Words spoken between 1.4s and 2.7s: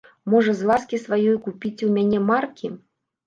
купіце ў мяне маркі?